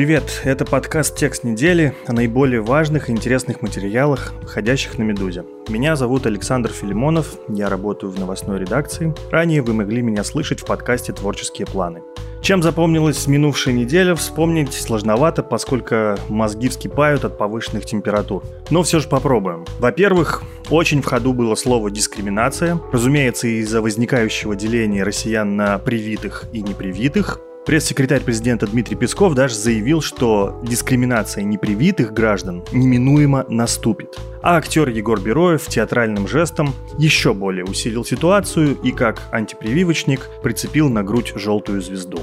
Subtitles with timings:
[0.00, 5.44] Привет, это подкаст «Текст недели» о наиболее важных и интересных материалах, выходящих на «Медузе».
[5.68, 9.14] Меня зовут Александр Филимонов, я работаю в новостной редакции.
[9.30, 12.00] Ранее вы могли меня слышать в подкасте «Творческие планы».
[12.40, 18.42] Чем запомнилась минувшая неделя, вспомнить сложновато, поскольку мозги вскипают от повышенных температур.
[18.70, 19.66] Но все же попробуем.
[19.80, 22.80] Во-первых, очень в ходу было слово «дискриминация».
[22.90, 27.38] Разумеется, из-за возникающего деления россиян на привитых и непривитых.
[27.66, 34.18] Пресс-секретарь президента Дмитрий Песков даже заявил, что дискриминация непривитых граждан неминуемо наступит.
[34.42, 41.02] А актер Егор Бероев театральным жестом еще более усилил ситуацию и как антипрививочник прицепил на
[41.02, 42.20] грудь желтую звезду.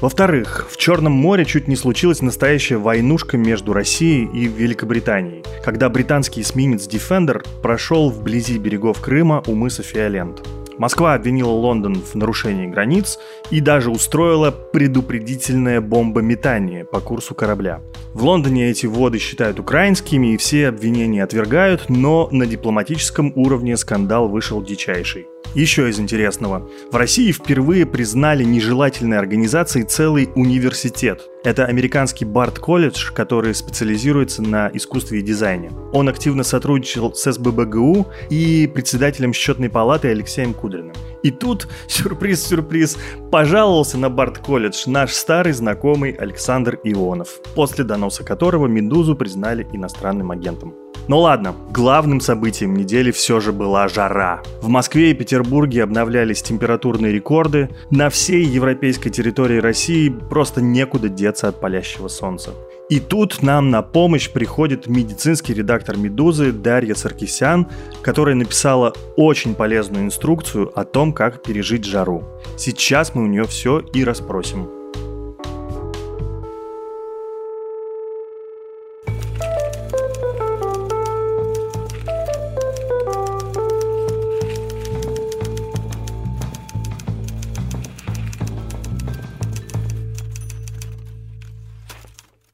[0.00, 6.40] Во-вторых, в Черном море чуть не случилась настоящая войнушка между Россией и Великобританией, когда британский
[6.40, 10.40] эсминец Defender прошел вблизи берегов Крыма у мыса Фиолент.
[10.78, 13.18] Москва обвинила Лондон в нарушении границ
[13.50, 17.80] и даже устроила предупредительное бомбометание по курсу корабля.
[18.14, 24.28] В Лондоне эти воды считают украинскими и все обвинения отвергают, но на дипломатическом уровне скандал
[24.28, 25.26] вышел дичайший.
[25.54, 26.68] Еще из интересного.
[26.92, 31.22] В России впервые признали нежелательной организацией целый университет.
[31.42, 35.70] Это американский Барт колледж, который специализируется на искусстве и дизайне.
[35.92, 40.92] Он активно сотрудничал с СББГУ и председателем счетной палаты Алексеем Кудриным.
[41.22, 42.98] И тут, сюрприз-сюрприз,
[43.32, 50.30] пожаловался на Барт колледж наш старый знакомый Александр Ионов, после доноса которого Медузу признали иностранным
[50.30, 50.74] агентом.
[51.08, 54.42] Ну ладно, главным событием недели все же была жара.
[54.60, 57.70] В Москве и Петербурге обновлялись температурные рекорды.
[57.90, 62.50] На всей европейской территории России просто некуда деться от палящего солнца.
[62.90, 67.68] И тут нам на помощь приходит медицинский редактор «Медузы» Дарья Саркисян,
[68.02, 72.24] которая написала очень полезную инструкцию о том, как пережить жару.
[72.58, 74.77] Сейчас мы у нее все и расспросим.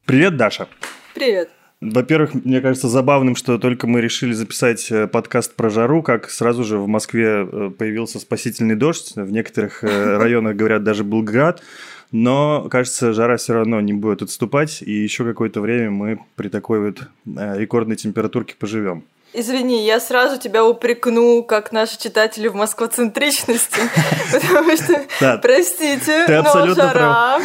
[0.05, 0.67] Привет, Даша.
[1.15, 1.49] Привет.
[1.81, 6.63] Во-первых, мне кажется забавным, что только мы решили записать э, подкаст про жару, как сразу
[6.63, 9.13] же в Москве э, появился спасительный дождь.
[9.15, 11.63] В некоторых э, районах, говорят, даже был град.
[12.11, 16.79] Но, кажется, жара все равно не будет отступать, и еще какое-то время мы при такой
[16.79, 19.05] вот рекордной температурке поживем.
[19.37, 23.81] Извини, я сразу тебя упрекну, как наши читатели в москвоцентричности,
[24.31, 27.39] потому что, простите, но жара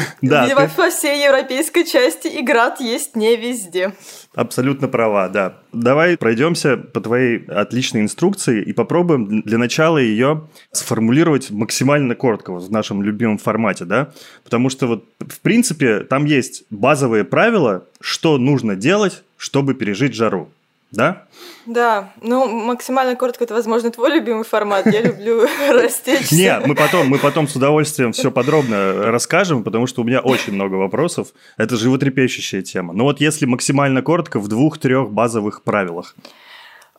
[0.76, 3.92] во всей европейской части и град есть не везде.
[4.34, 5.54] Абсолютно права, да.
[5.72, 12.70] Давай пройдемся по твоей отличной инструкции и попробуем для начала ее сформулировать максимально коротко в
[12.70, 14.12] нашем любимом формате, да?
[14.44, 20.50] Потому что вот в принципе там есть базовые правила, что нужно делать, чтобы пережить жару.
[20.92, 21.26] Да?
[21.66, 24.86] Да, ну максимально коротко это, возможно, твой любимый формат.
[24.86, 26.34] Я люблю растечься.
[26.34, 30.52] Нет, мы потом, мы потом с удовольствием все подробно расскажем, потому что у меня очень
[30.52, 31.28] много вопросов.
[31.56, 32.92] Это животрепещущая тема.
[32.92, 36.16] Но вот если максимально коротко, в двух-трех базовых правилах.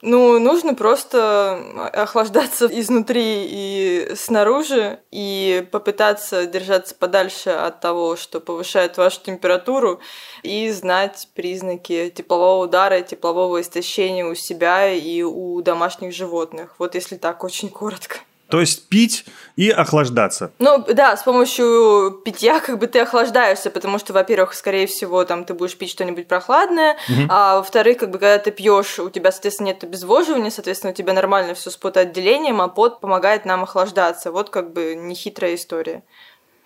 [0.02, 8.98] Ну, нужно просто охлаждаться изнутри и снаружи, и попытаться держаться подальше от того, что повышает
[8.98, 10.00] вашу температуру,
[10.42, 16.76] и знать признаки теплового удара, теплового истощения у себя и у домашних животных.
[16.80, 18.18] Вот если так очень коротко.
[18.52, 19.26] То есть пить
[19.56, 20.52] и охлаждаться.
[20.60, 25.46] Ну да, с помощью питья как бы ты охлаждаешься, потому что, во-первых, скорее всего, там
[25.46, 27.28] ты будешь пить что-нибудь прохладное, угу.
[27.30, 31.14] а во-вторых, как бы когда ты пьешь, у тебя, соответственно, нет обезвоживания, соответственно, у тебя
[31.14, 34.32] нормально все с потоотделением, а пот помогает нам охлаждаться.
[34.32, 36.04] Вот как бы нехитрая история.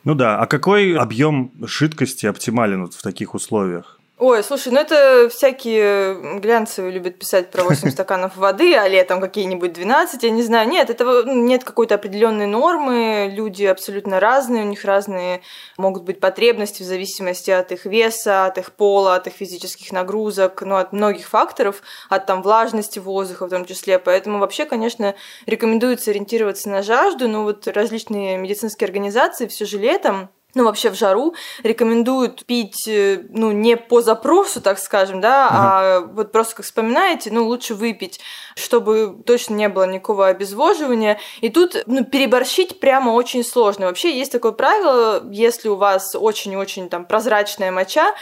[0.03, 3.94] Ну да, а какой объем жидкости оптимален вот в таких условиях?
[4.17, 9.73] Ой, слушай, ну это всякие глянцевые любят писать про 8 стаканов воды, а летом какие-нибудь
[9.73, 10.69] 12, я не знаю.
[10.69, 15.41] Нет, этого ну, нет какой-то определенной нормы, люди абсолютно разные, у них разные
[15.77, 20.61] могут быть потребности в зависимости от их веса, от их пола, от их физических нагрузок,
[20.61, 23.99] ну, от многих факторов, от там влажности воздуха в том числе.
[23.99, 25.13] Поэтому вообще, конечно,
[25.45, 30.95] рекомендуется ориентироваться на жажду, но вот различные медицинские организации все же летом ну, вообще в
[30.95, 35.55] жару рекомендуют пить, э, ну, не по запросу, так скажем, да, угу.
[35.57, 38.19] а вот просто как вспоминаете, ну, лучше выпить,
[38.55, 41.19] чтобы точно не было никакого обезвоживания.
[41.41, 43.85] И тут, ну, переборщить прямо очень сложно.
[43.87, 48.15] Вообще есть такое правило, если у вас очень-очень там прозрачная моча,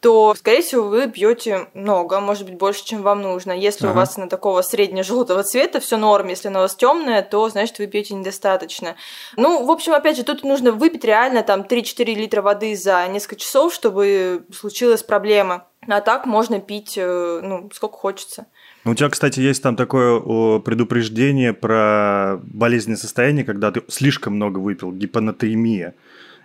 [0.00, 3.52] то, скорее всего, вы пьете много, может быть, больше, чем вам нужно.
[3.52, 3.92] Если ага.
[3.92, 6.28] у вас она такого средне-желтого цвета, все норм.
[6.28, 8.96] Если она у вас темная, то, значит, вы пьете недостаточно.
[9.36, 13.36] Ну, в общем, опять же, тут нужно выпить реально там 3-4 литра воды за несколько
[13.36, 15.66] часов, чтобы случилась проблема.
[15.88, 18.46] А так можно пить, э, ну, сколько хочется.
[18.84, 20.20] Ну, у тебя, кстати, есть там такое
[20.60, 25.94] предупреждение про болезненное состояние, когда ты слишком много выпил, гипонатремия.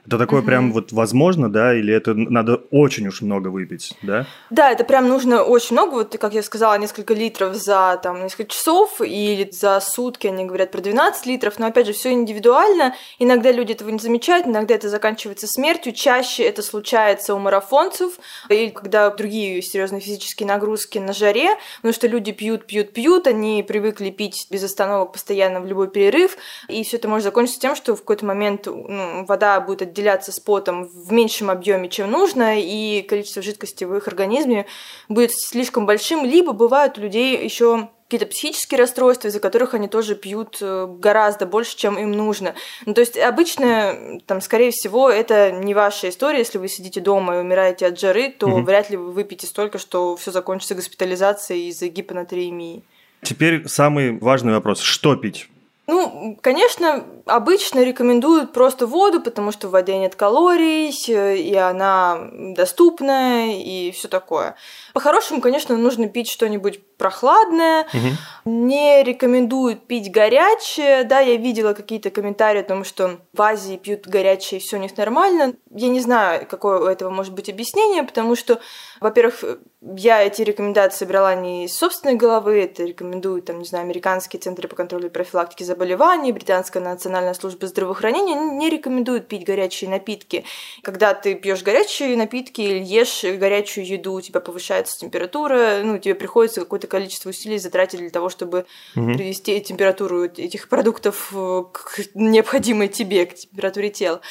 [0.05, 0.47] Это такое угу.
[0.47, 4.25] прям вот возможно, да, или это надо очень уж много выпить, да?
[4.49, 8.51] Да, это прям нужно очень много, вот как я сказала, несколько литров за там несколько
[8.51, 13.51] часов или за сутки, они говорят про 12 литров, но опять же все индивидуально, иногда
[13.51, 18.13] люди этого не замечают, иногда это заканчивается смертью, чаще это случается у марафонцев
[18.49, 23.61] или когда другие серьезные физические нагрузки на жаре, потому что люди пьют, пьют, пьют, они
[23.61, 26.37] привыкли пить без остановок постоянно в любой перерыв,
[26.67, 30.39] и все это может закончиться тем, что в какой-то момент ну, вода будет отделяться с
[30.39, 34.65] потом в меньшем объеме, чем нужно, и количество жидкости в их организме
[35.09, 40.15] будет слишком большим, либо бывают у людей еще какие-то психические расстройства, из-за которых они тоже
[40.15, 42.55] пьют э, гораздо больше, чем им нужно.
[42.85, 46.39] Ну, то есть обычно, там, скорее всего, это не ваша история.
[46.39, 48.63] Если вы сидите дома и умираете от жары, то угу.
[48.63, 52.83] вряд ли вы выпьете столько, что все закончится госпитализацией из-за гипонатриемии.
[53.21, 54.81] Теперь самый важный вопрос.
[54.81, 55.47] Что пить?
[55.91, 63.55] Ну, конечно, обычно рекомендуют просто воду, потому что в воде нет калорий, и она доступная,
[63.57, 64.55] и все такое.
[64.93, 67.87] По-хорошему, конечно, нужно пить что-нибудь прохладное.
[67.93, 68.51] Угу.
[68.51, 71.03] Не рекомендуют пить горячее.
[71.03, 74.79] Да, я видела какие-то комментарии о том, что в Азии пьют горячее, и все у
[74.79, 75.55] них нормально.
[75.75, 78.61] Я не знаю, какое у этого может быть объяснение, потому что,
[79.01, 79.43] во-первых,
[79.81, 84.67] я эти рекомендации брала не из собственной головы, это рекомендуют, там, не знаю, американские центры
[84.67, 90.45] по контролю и профилактике заболеваний, британская национальная служба здравоохранения не рекомендуют пить горячие напитки.
[90.83, 96.13] Когда ты пьешь горячие напитки или ешь горячую еду, у тебя повышается температура, ну, тебе
[96.13, 99.13] приходится какое-то количество усилий затратить для того, чтобы угу.
[99.13, 104.21] привести температуру этих продуктов э, к необходимой тебе, к температуре тела.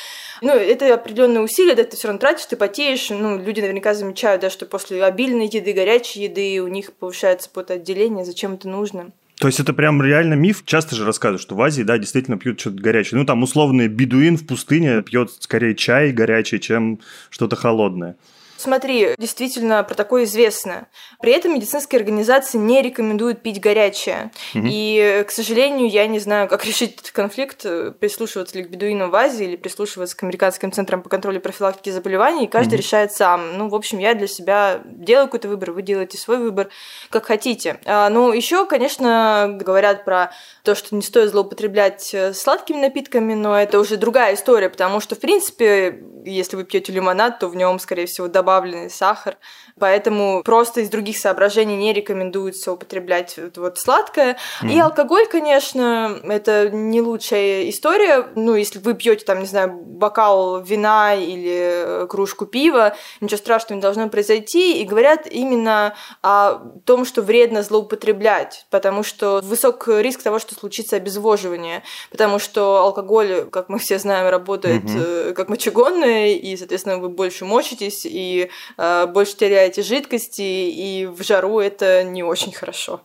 [0.42, 4.42] Ну, это определенные усилия, да, ты все равно тратишь, ты потеешь, ну, люди наверняка замечают,
[4.42, 9.12] да, что после обильной еды, горячей еды, у них повышается потоотделение, зачем это нужно?
[9.40, 10.64] То есть это прям реально миф.
[10.66, 13.18] Часто же рассказывают, что в Азии, да, действительно пьют что-то горячее.
[13.18, 18.16] Ну, там условный бедуин в пустыне пьет скорее чай горячий, чем что-то холодное.
[18.60, 20.86] Смотри, действительно про такое известно.
[21.20, 24.30] При этом медицинские организации не рекомендуют пить горячее.
[24.54, 24.66] Угу.
[24.66, 27.64] И, к сожалению, я не знаю, как решить этот конфликт,
[27.98, 31.90] прислушиваться ли к бедуинам в Азии или прислушиваться к американским центрам по контролю и профилактике
[31.90, 32.44] заболеваний.
[32.44, 32.82] И каждый угу.
[32.82, 33.56] решает сам.
[33.56, 36.68] Ну, в общем, я для себя делаю какой-то выбор, вы делаете свой выбор,
[37.08, 37.80] как хотите.
[37.86, 40.32] А, ну, еще, конечно, говорят про
[40.64, 45.14] то, что не стоит злоупотреблять э, сладкими напитками, но это уже другая история, потому что,
[45.14, 49.36] в принципе, если вы пьете лимонад, то в нем, скорее всего, добавленный сахар.
[49.78, 54.36] Поэтому просто из других соображений не рекомендуется употреблять вот сладкое.
[54.62, 54.72] Mm-hmm.
[54.72, 58.26] И алкоголь, конечно, это не лучшая история.
[58.34, 63.76] Ну, если вы пьете там, не знаю, бокал вина или э, кружку пива, ничего страшного
[63.76, 64.82] не должно произойти.
[64.82, 70.96] И говорят именно о том, что вредно злоупотреблять, потому что высок риск того, что случится
[70.96, 75.32] обезвоживание, потому что алкоголь, как мы все знаем, работает mm-hmm.
[75.34, 78.39] как мочегонный, и, соответственно, вы больше мочитесь и
[78.78, 83.02] э, больше теряете жидкости, и в жару это не очень хорошо.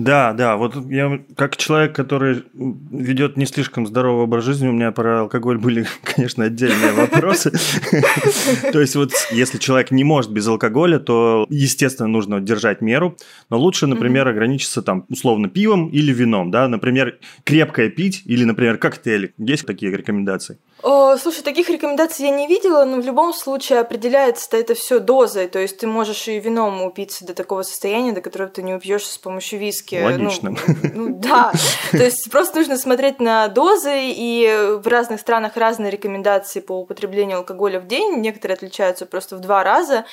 [0.00, 4.92] Да, да, вот я как человек, который ведет не слишком здоровый образ жизни, у меня
[4.92, 7.52] про алкоголь были, конечно, отдельные вопросы.
[8.72, 13.16] То есть вот если человек не может без алкоголя, то, естественно, нужно держать меру,
[13.50, 18.78] но лучше, например, ограничиться там условно пивом или вином, да, например, крепкое пить или, например,
[18.78, 19.34] коктейли.
[19.36, 20.56] Есть такие рекомендации?
[20.82, 25.48] Слушай, таких рекомендаций я не видела, но в любом случае определяется это все дозой.
[25.48, 29.14] То есть ты можешь и вином упиться до такого состояния, до которого ты не упьешься
[29.14, 30.00] с помощью виски.
[30.02, 30.50] Логично.
[30.50, 31.52] Ну, ну да.
[31.90, 37.38] То есть просто нужно смотреть на дозы, и в разных странах разные рекомендации по употреблению
[37.38, 38.20] алкоголя в день.
[38.20, 40.04] Некоторые отличаются просто в два раза.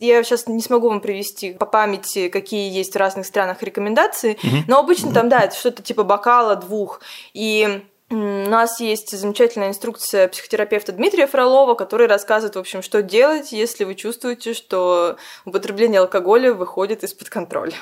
[0.00, 4.78] Я сейчас не смогу вам привести по памяти, какие есть в разных странах рекомендации, но
[4.78, 7.00] обычно там, да, это что-то типа бокала двух.
[7.34, 13.52] И у нас есть замечательная инструкция психотерапевта Дмитрия Фролова, который рассказывает, в общем, что делать,
[13.52, 17.74] если вы чувствуете, что употребление алкоголя выходит из-под контроля.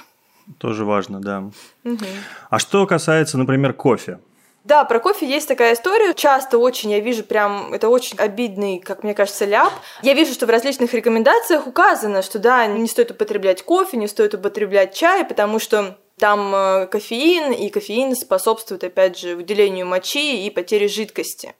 [0.58, 1.44] Тоже важно, да.
[1.84, 2.04] Угу.
[2.50, 4.18] А что касается, например, кофе?
[4.64, 6.12] Да, про кофе есть такая история.
[6.12, 9.72] Часто очень я вижу прям, это очень обидный, как мне кажется, ляп.
[10.02, 14.34] Я вижу, что в различных рекомендациях указано, что да, не стоит употреблять кофе, не стоит
[14.34, 20.50] употреблять чай, потому что там э, кофеин, и кофеин способствует, опять же, выделению мочи и
[20.50, 21.54] потере жидкости.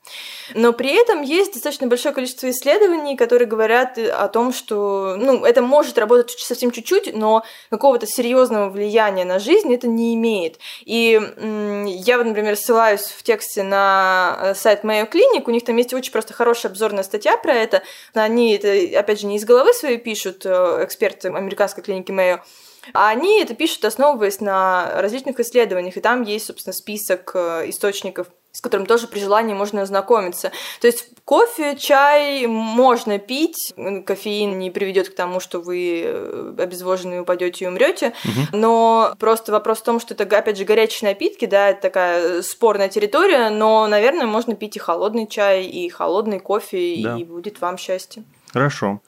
[0.54, 5.60] Но при этом есть достаточно большое количество исследований, которые говорят о том, что ну, это
[5.60, 10.58] может работать совсем чуть-чуть, но какого-то серьезного влияния на жизнь это не имеет.
[10.86, 11.20] И
[12.06, 16.12] я, например, ссылаюсь в тексте на э, сайт Mayo Clinic, у них там есть очень
[16.12, 17.82] просто хорошая обзорная статья про это.
[18.14, 22.40] Они это, опять же, не из головы своей пишут, э, эксперты американской клиники Mayo,
[22.92, 28.28] а они это пишут, основываясь на различных исследованиях, и там есть, собственно, список э, источников
[28.56, 30.50] с которым тоже при желании можно ознакомиться.
[30.80, 33.74] То есть кофе, чай можно пить,
[34.06, 38.56] кофеин не приведет к тому, что вы э, обезвоженные упадете и умрете, угу.
[38.56, 42.88] но просто вопрос в том, что это, опять же, горячие напитки, да, это такая спорная
[42.88, 47.18] территория, но, наверное, можно пить и холодный чай, и холодный кофе, да.
[47.18, 48.24] и будет вам счастье.
[48.54, 49.02] Хорошо.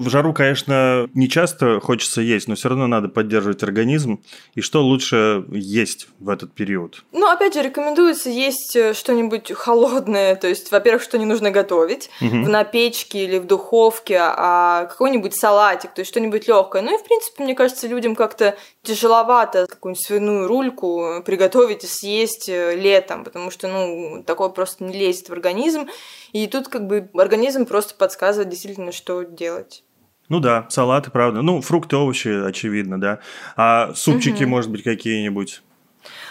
[0.00, 4.22] В жару, конечно, не часто хочется есть, но все равно надо поддерживать организм.
[4.54, 7.04] И что лучше есть в этот период?
[7.12, 10.36] Ну, опять же, рекомендуется есть э, что-нибудь холодное.
[10.36, 12.34] То есть, во-первых, что не нужно готовить угу.
[12.34, 16.80] на печке или в духовке, а какой-нибудь салатик, то есть что-нибудь легкое.
[16.80, 22.48] Ну и, в принципе, мне кажется, людям как-то тяжеловато какую-нибудь свиную рульку приготовить и съесть
[22.48, 25.88] э, летом, потому что, ну, такое просто не лезет в организм.
[26.32, 29.84] И тут как бы организм просто подсказывает действительно, что делать.
[30.30, 31.42] Ну да, салаты, правда.
[31.42, 33.18] Ну, фрукты, овощи, очевидно, да.
[33.56, 34.50] А супчики, угу.
[34.50, 35.60] может быть, какие-нибудь?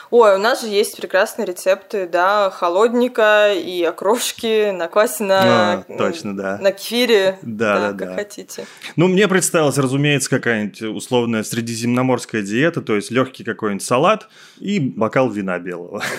[0.09, 5.85] Ой, у нас же есть прекрасные рецепты, да, холодника и окрошки на квасе на, а,
[5.97, 6.57] точно, да.
[6.57, 8.15] на кефире, да, да, да, как да.
[8.15, 8.65] хотите.
[8.95, 14.29] Ну, мне представилась, разумеется, какая-нибудь условная средиземноморская диета, то есть легкий какой-нибудь салат
[14.59, 16.01] и бокал вина белого.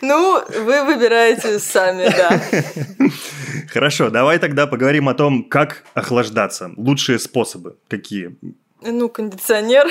[0.00, 2.42] Ну, вы выбираете сами, да.
[3.72, 6.72] Хорошо, давай тогда поговорим о том, как охлаждаться.
[6.76, 8.36] Лучшие способы какие?
[8.82, 9.88] Ну, кондиционер.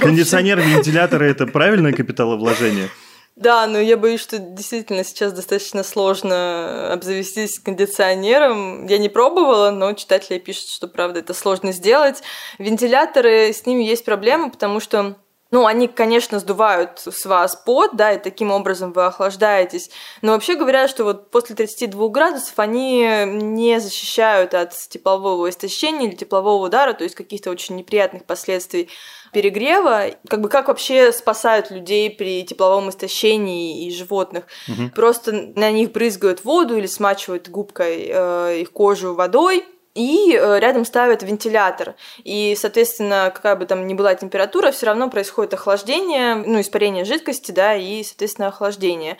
[0.00, 2.88] Кондиционер, вентиляторы– это правильное капиталовложение?
[3.34, 8.86] Да, но я боюсь, что действительно сейчас достаточно сложно обзавестись кондиционером.
[8.86, 12.22] Я не пробовала, но читатели пишут, что правда это сложно сделать.
[12.58, 15.16] Вентиляторы, с ними есть проблемы, потому что
[15.52, 19.90] ну, они, конечно, сдувают с вас пот, да, и таким образом вы охлаждаетесь.
[20.20, 26.16] Но вообще говорят, что вот после 32 градусов они не защищают от теплового истощения или
[26.16, 28.90] теплового удара, то есть каких-то очень неприятных последствий
[29.32, 34.46] перегрева, как бы как вообще спасают людей при тепловом истощении и животных.
[34.68, 34.90] Угу.
[34.94, 39.64] Просто на них брызгают воду или смачивают губкой э, их кожу водой,
[39.96, 41.94] и э, рядом ставят вентилятор.
[42.22, 47.50] И, соответственно, какая бы там ни была температура, все равно происходит охлаждение, ну, испарение жидкости,
[47.50, 49.16] да, и, соответственно, охлаждение.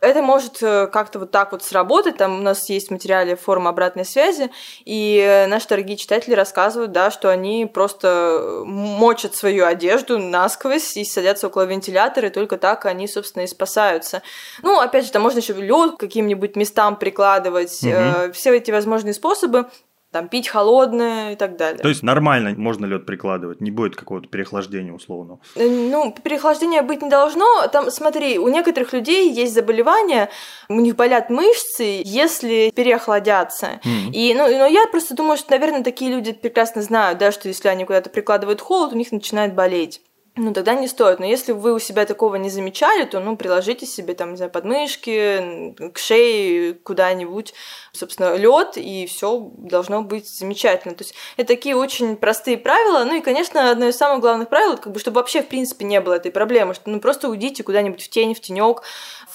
[0.00, 2.16] Это может э, как-то вот так вот сработать.
[2.16, 4.50] Там у нас есть в материале форма обратной связи,
[4.84, 11.48] и наши дорогие читатели рассказывают, да, что они просто мочат свою одежду насквозь и садятся
[11.48, 14.22] около вентилятора, и только так они, собственно, и спасаются.
[14.62, 17.82] Ну, опять же, там можно еще лед каким-нибудь местам прикладывать.
[17.82, 18.32] Угу.
[18.32, 19.66] Все эти возможные способы
[20.10, 21.80] там пить холодное и так далее.
[21.82, 25.38] То есть нормально можно лед прикладывать, не будет какого-то переохлаждения условно.
[25.54, 27.66] Э, ну, переохлаждения быть не должно.
[27.68, 30.28] Там, смотри, у некоторых людей есть заболевания,
[30.68, 33.80] у них болят мышцы, если переохладятся.
[33.84, 34.12] Mm.
[34.12, 37.68] И, ну, но я просто думаю, что, наверное, такие люди прекрасно знают, да, что если
[37.68, 40.00] они куда-то прикладывают холод, у них начинает болеть
[40.40, 41.20] ну тогда не стоит.
[41.20, 44.50] Но если вы у себя такого не замечали, то ну приложите себе там, не знаю,
[44.50, 47.52] подмышки, к шее куда-нибудь,
[47.92, 50.94] собственно, лед, и все должно быть замечательно.
[50.94, 53.04] То есть это такие очень простые правила.
[53.04, 56.00] Ну и, конечно, одно из самых главных правил, как бы, чтобы вообще в принципе не
[56.00, 58.82] было этой проблемы, что ну просто уйдите куда-нибудь в тень, в тенек,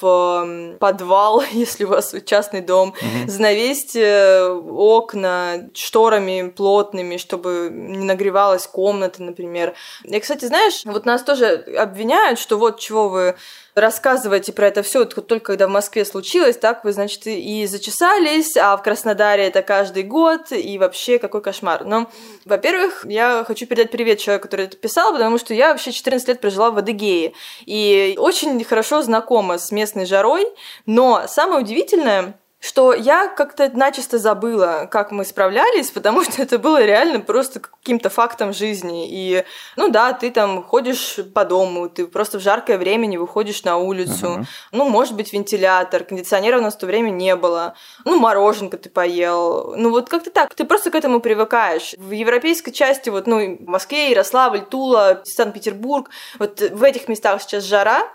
[0.01, 3.27] в подвал, если у вас частный дом, угу.
[3.29, 9.75] занавесьте окна шторами плотными, чтобы не нагревалась комната, например.
[10.03, 13.35] И, кстати, знаешь, вот нас тоже обвиняют, что вот чего вы
[13.75, 18.77] рассказываете про это все только когда в Москве случилось, так вы, значит, и зачесались, а
[18.77, 21.83] в Краснодаре это каждый год, и вообще какой кошмар.
[21.83, 22.09] Но,
[22.45, 26.39] во-первых, я хочу передать привет человеку, который это писал, потому что я вообще 14 лет
[26.39, 27.33] прожила в Адыгее,
[27.65, 30.47] и очень хорошо знакома с местной жарой,
[30.85, 36.83] но самое удивительное, что я как-то начисто забыла, как мы справлялись, потому что это было
[36.83, 39.07] реально просто каким-то фактом жизни.
[39.09, 39.43] И,
[39.75, 43.77] ну да, ты там ходишь по дому, ты просто в жаркое время не выходишь на
[43.77, 44.25] улицу.
[44.25, 44.45] Uh-huh.
[44.71, 47.75] Ну, может быть, вентилятор, кондиционера у нас в то время не было.
[48.03, 49.75] Ну, мороженка ты поел.
[49.75, 50.53] Ну, вот как-то так.
[50.55, 51.93] Ты просто к этому привыкаешь.
[51.97, 56.09] В европейской части, вот, ну, в Москве, Ярославль, Тула, Санкт-Петербург,
[56.39, 58.07] вот в этих местах сейчас жара,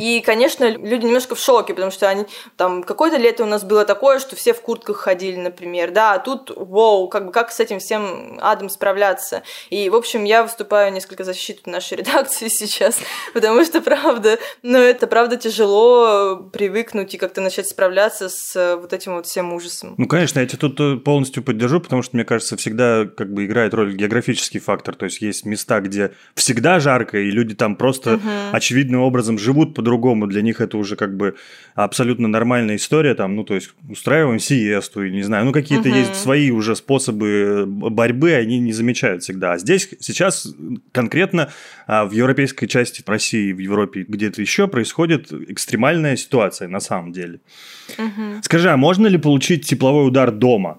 [0.00, 3.84] и, конечно, люди немножко в шоке, потому что они там какое-то лето у нас было
[3.84, 7.60] такое, что все в куртках ходили, например, да, а тут, вау, как бы как с
[7.60, 9.42] этим всем адом справляться.
[9.70, 13.00] И, в общем, я выступаю несколько защиту нашей редакции сейчас,
[13.34, 19.14] потому что, правда, ну, это, правда, тяжело привыкнуть и как-то начать справляться с вот этим
[19.14, 19.94] вот всем ужасом.
[19.98, 23.44] Ну, конечно, я тебя тут э, полностью поддержу, потому что, мне кажется, всегда как бы
[23.44, 28.14] играет роль географический фактор, то есть есть места, где всегда жарко, и люди там просто
[28.14, 28.28] угу.
[28.52, 31.34] очевидным образом живут живут по-другому, для них это уже как бы
[31.74, 35.98] абсолютно нормальная история, там, ну, то есть устраиваем сиесту, не знаю, ну, какие-то угу.
[35.98, 39.52] есть свои уже способы борьбы, они не замечают всегда.
[39.52, 40.54] А здесь сейчас
[40.92, 41.48] конкретно
[41.86, 47.40] а, в европейской части России, в Европе, где-то еще происходит экстремальная ситуация на самом деле.
[47.98, 48.42] Угу.
[48.42, 50.78] Скажи, а можно ли получить тепловой удар дома?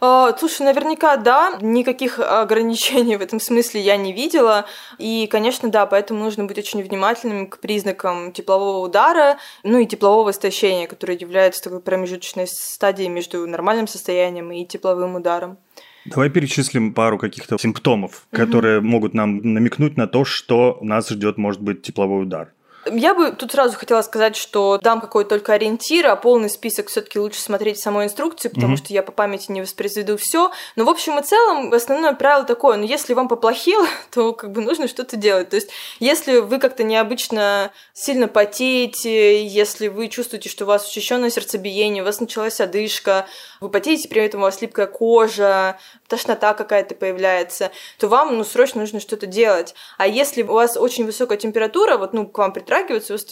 [0.00, 4.66] А, слушай, наверняка да, никаких ограничений в этом смысле я не видела.
[4.98, 10.30] И, конечно, да, поэтому нужно быть очень внимательным к признакам теплового удара, ну и теплового
[10.30, 15.58] истощения, которое является такой промежуточной стадией между нормальным состоянием и тепловым ударом.
[16.06, 18.36] Давай перечислим пару каких-то симптомов, угу.
[18.36, 22.54] которые могут нам намекнуть на то, что нас ждет, может быть, тепловой удар.
[22.86, 27.18] Я бы тут сразу хотела сказать, что дам какой-то только ориентир, а полный список все-таки
[27.18, 28.78] лучше смотреть самой инструкции, потому mm-hmm.
[28.78, 30.50] что я по памяти не воспроизведу все.
[30.76, 34.62] Но в общем и целом основное правило такое: ну если вам поплохело, то как бы
[34.62, 35.50] нужно что-то делать.
[35.50, 35.68] То есть
[35.98, 42.06] если вы как-то необычно сильно потеете, если вы чувствуете, что у вас учащенное сердцебиение, у
[42.06, 43.26] вас началась одышка,
[43.60, 48.80] вы потеете, при этом у вас липкая кожа, тошнота какая-то появляется, то вам ну срочно
[48.80, 49.74] нужно что-то делать.
[49.98, 52.69] А если у вас очень высокая температура, вот ну к вам притрагивается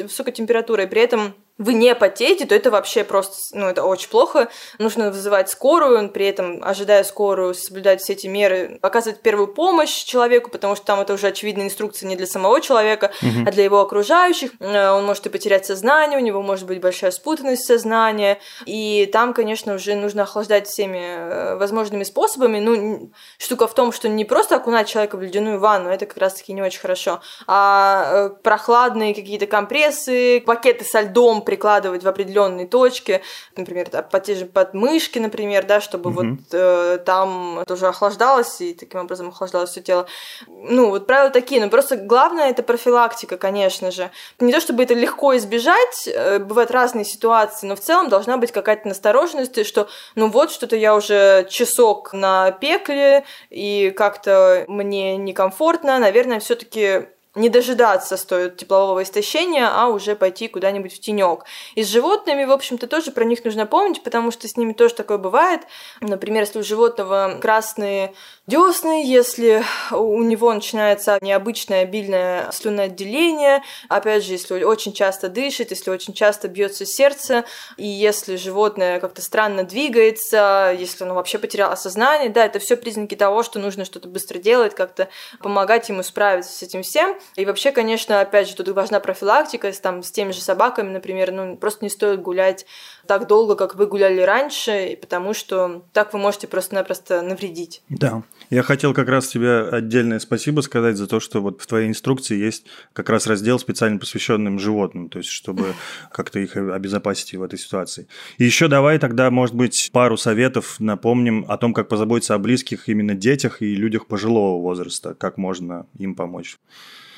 [0.03, 4.09] высокая температура, и при этом вы не потеете, то это вообще просто, ну, это очень
[4.09, 4.49] плохо.
[4.79, 10.51] Нужно вызывать скорую, при этом, ожидая скорую, соблюдать все эти меры, оказывать первую помощь человеку,
[10.51, 13.45] потому что там это уже очевидная инструкция не для самого человека, угу.
[13.47, 14.53] а для его окружающих.
[14.61, 19.35] Э, он может и потерять сознание, у него может быть большая спутанность сознания, и там,
[19.35, 22.61] конечно, уже нужно охлаждать всеми э, возможными способами.
[22.61, 26.53] Ну, штука в том, что не просто окунать человека в ледяную ванну, это как раз-таки
[26.53, 33.23] не очень хорошо, а э, прохладные какие-то компрессы, пакеты со льдом, прикладывать в определенные точки,
[33.57, 36.21] например, под те же подмышки, например, да, чтобы угу.
[36.21, 40.07] вот э, там тоже охлаждалось и таким образом охлаждалось все тело.
[40.47, 44.11] Ну, вот правила такие, но просто главное это профилактика, конечно же.
[44.41, 48.53] Не то чтобы это легко избежать, э, бывают разные ситуации, но в целом должна быть
[48.53, 55.99] какая-то настороженность, что ну вот что-то я уже часок на пекле и как-то мне некомфортно,
[55.99, 57.09] наверное, все-таки
[57.39, 61.45] не дожидаться стоит теплового истощения, а уже пойти куда-нибудь в тенек.
[61.75, 64.95] И с животными, в общем-то, тоже про них нужно помнить, потому что с ними тоже
[64.95, 65.63] такое бывает.
[66.01, 68.15] Например, если у животного красные
[68.47, 75.91] десны, если у него начинается необычное обильное слюноотделение, опять же, если очень часто дышит, если
[75.91, 77.45] очень часто бьется сердце,
[77.77, 83.15] и если животное как-то странно двигается, если оно вообще потеряло сознание, да, это все признаки
[83.15, 85.09] того, что нужно что-то быстро делать, как-то
[85.41, 87.17] помогать ему справиться с этим всем.
[87.37, 91.57] И вообще, конечно, опять же, тут важна профилактика, там, с теми же собаками, например, ну,
[91.57, 92.67] просто не стоит гулять
[93.09, 97.83] так долго, как вы гуляли раньше, потому что так вы можете просто-напросто навредить.
[97.89, 98.23] Да.
[98.51, 102.37] Я хотел как раз тебе отдельное спасибо сказать за то, что вот в твоей инструкции
[102.37, 105.75] есть как раз раздел специально посвященным животным, то есть чтобы
[106.13, 108.09] как-то их обезопасить в этой ситуации.
[108.37, 112.91] И еще давай тогда, может быть, пару советов напомним о том, как позаботиться о близких
[112.91, 116.59] именно детях и людях пожилого возраста, как можно им помочь.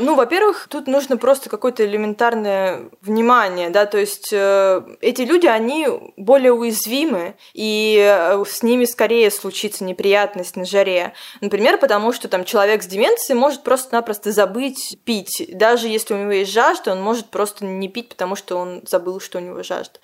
[0.00, 5.80] Ну, во-первых, тут нужно просто какое-то элементарное внимание, да, то есть э, эти люди, они
[6.16, 11.12] более уязвимы, и э, с ними скорее случится неприятность на жаре.
[11.40, 15.51] Например, потому что там человек с деменцией может просто-напросто забыть пить.
[15.53, 19.21] Даже если у него есть жажда, он может просто не пить, потому что он забыл,
[19.21, 19.99] что у него жажда.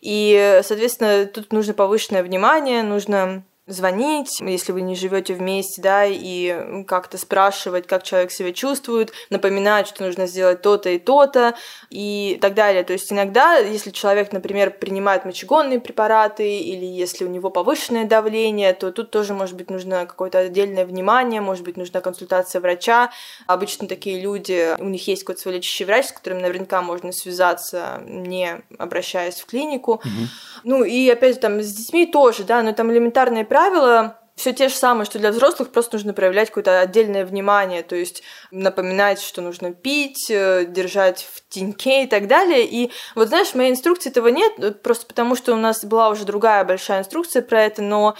[0.00, 6.84] И, соответственно, тут нужно повышенное внимание, нужно звонить, если вы не живете вместе, да, и
[6.86, 11.54] как-то спрашивать, как человек себя чувствует, напоминать, что нужно сделать то-то и то-то
[11.88, 12.82] и так далее.
[12.84, 18.72] То есть иногда, если человек, например, принимает мочегонные препараты или если у него повышенное давление,
[18.74, 23.10] то тут тоже, может быть, нужно какое-то отдельное внимание, может быть, нужна консультация врача.
[23.46, 28.02] Обычно такие люди, у них есть какой-то свой лечащий врач, с которым наверняка можно связаться,
[28.04, 29.92] не обращаясь в клинику.
[29.92, 30.28] Угу.
[30.64, 34.70] Ну и опять же, там с детьми тоже, да, но там элементарные правила все те
[34.70, 39.42] же самые, что для взрослых, просто нужно проявлять какое-то отдельное внимание, то есть напоминать, что
[39.42, 42.64] нужно пить, э, держать в теньке и так далее.
[42.64, 46.24] И вот знаешь, в моей инструкции этого нет, просто потому что у нас была уже
[46.24, 48.16] другая большая инструкция про это, но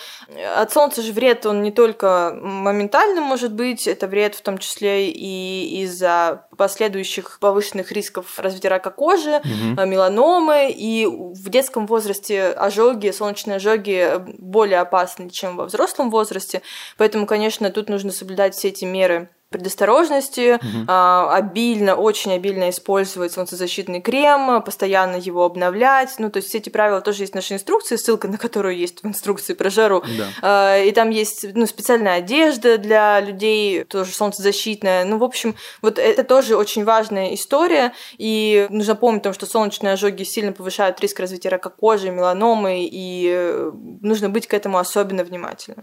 [0.57, 5.11] от солнца же вред, он не только моментальным может быть, это вред в том числе
[5.11, 9.87] и из-за последующих повышенных рисков развития рака кожи, угу.
[9.87, 16.61] меланомы, и в детском возрасте ожоги, солнечные ожоги более опасны, чем во взрослом возрасте,
[16.99, 20.85] поэтому, конечно, тут нужно соблюдать все эти меры предосторожности, угу.
[20.87, 26.15] а, обильно, очень обильно использовать солнцезащитный крем, постоянно его обновлять.
[26.19, 29.03] Ну, то есть все эти правила тоже есть в нашей инструкции, ссылка на которую есть
[29.03, 30.05] в инструкции про жару.
[30.17, 30.27] Да.
[30.43, 35.05] А, и там есть ну, специальная одежда для людей, тоже солнцезащитная.
[35.05, 37.93] Ну, в общем, вот это тоже очень важная история.
[38.19, 42.89] И нужно помнить о том, что солнечные ожоги сильно повышают риск развития рака кожи, меланомы,
[42.89, 45.83] и э, нужно быть к этому особенно внимательным.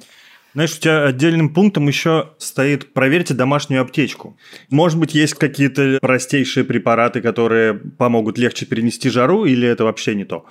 [0.54, 4.38] Знаешь, у тебя отдельным пунктом еще стоит «проверьте домашнюю аптечку».
[4.70, 10.26] Может быть, есть какие-то простейшие препараты, которые помогут легче перенести жару, или это вообще не
[10.26, 10.46] то?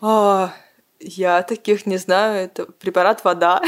[0.00, 0.54] А,
[1.00, 2.44] я таких не знаю.
[2.44, 3.62] Это препарат вода.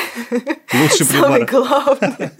[0.72, 1.20] Лучший препарат.
[1.20, 2.30] Самый главный.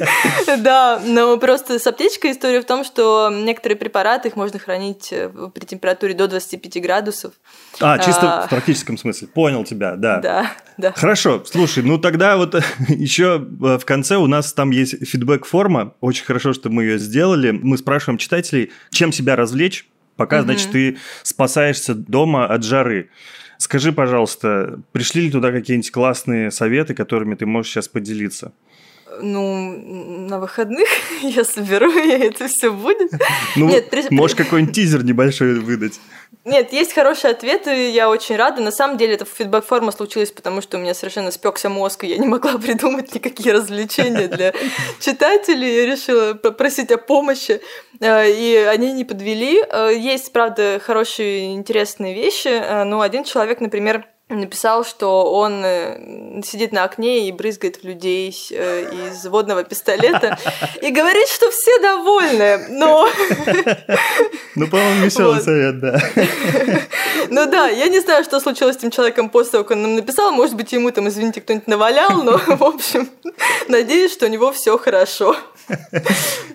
[0.58, 5.30] Да, но просто с аптечкой история в том, что некоторые препараты, их можно хранить э,
[5.54, 7.32] при температуре до 25 градусов.
[7.80, 8.46] А, чисто а.
[8.46, 9.28] в практическом смысле.
[9.28, 10.20] Понял тебя, да.
[10.20, 10.92] Да, да.
[10.92, 12.54] Хорошо, слушай, ну тогда вот
[12.88, 15.94] еще э, в конце у нас там есть фидбэк-форма.
[16.00, 17.50] Очень хорошо, что мы ее сделали.
[17.50, 23.10] Мы спрашиваем читателей, чем себя развлечь, пока, значит, ты спасаешься дома от жары.
[23.62, 28.52] Скажи, пожалуйста, пришли ли туда какие-нибудь классные советы, которыми ты можешь сейчас поделиться?
[29.20, 30.88] Ну, на выходных
[31.22, 33.10] я соберу, и это все будет.
[33.56, 34.04] Ну, Нет, при...
[34.10, 36.00] можешь какой-нибудь тизер небольшой выдать.
[36.44, 38.60] Нет, есть хорошие ответы, я очень рада.
[38.62, 42.18] На самом деле это фидбэк-форма случилась, потому что у меня совершенно спекся мозг, и я
[42.18, 44.52] не могла придумать никакие развлечения для
[44.98, 45.76] читателей.
[45.76, 47.60] Я решила попросить о помощи,
[48.00, 49.62] э, и они не подвели.
[49.62, 52.48] Э, есть, правда, хорошие, интересные вещи.
[52.48, 57.84] Э, ну, один человек, например, написал, что он э, сидит на окне и брызгает в
[57.84, 60.38] людей э, из водного пистолета
[60.80, 63.08] и говорит, что все довольны, но...
[64.54, 65.44] Ну, по-моему, веселый вот.
[65.44, 65.98] совет, да.
[67.30, 69.94] Ну да, я не знаю, что случилось с этим человеком после того, как он нам
[69.94, 70.32] написал.
[70.32, 73.08] Может быть, ему там, извините, кто-нибудь навалял, но, в общем,
[73.68, 75.36] надеюсь, что у него все хорошо.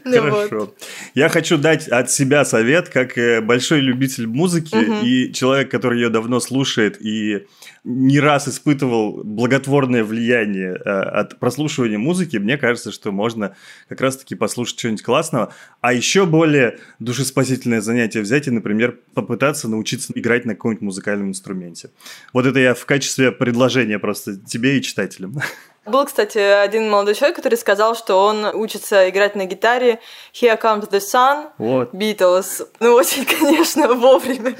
[0.03, 0.73] Ну хорошо.
[1.15, 6.09] Я хочу дать от себя совет, как э, большой любитель музыки и человек, который ее
[6.09, 7.47] давно слушает и
[7.83, 13.55] не раз испытывал благотворное влияние э, от прослушивания музыки, мне кажется, что можно
[13.89, 15.53] как раз-таки послушать что-нибудь классного.
[15.81, 21.91] А еще более душеспасительное занятие взять и, например, попытаться научиться играть на каком-нибудь музыкальном инструменте.
[22.33, 25.39] Вот это я в качестве предложения просто тебе и читателям.
[25.87, 29.99] Был, кстати, один молодой человек, который сказал, что он учится играть на гитаре
[30.33, 31.93] Here Comes the Sun, вот.
[31.93, 32.67] Beatles.
[32.79, 34.55] Ну, очень, конечно, вовремя.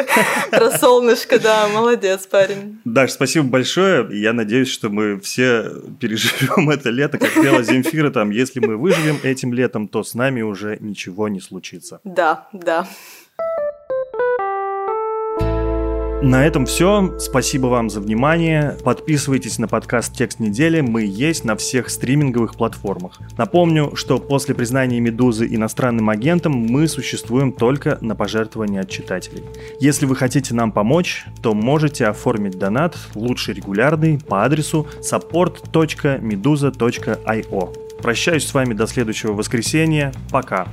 [0.51, 2.79] Про солнышко, да, молодец, парень.
[2.85, 4.07] Даш, спасибо большое.
[4.11, 9.19] Я надеюсь, что мы все переживем это лето, как пела Земфира, там, если мы выживем
[9.23, 11.99] этим летом, то с нами уже ничего не случится.
[12.03, 12.87] Да, да.
[16.21, 17.13] На этом все.
[17.19, 18.75] Спасибо вам за внимание.
[18.83, 20.81] Подписывайтесь на подкаст «Текст недели».
[20.81, 23.19] Мы есть на всех стриминговых платформах.
[23.37, 29.43] Напомню, что после признания «Медузы» иностранным агентом мы существуем только на пожертвования от читателей.
[29.79, 38.01] Если вы хотите нам помочь, то можете оформить донат, лучше регулярный, по адресу support.meduza.io.
[38.01, 40.11] Прощаюсь с вами до следующего воскресенья.
[40.31, 40.67] Пока.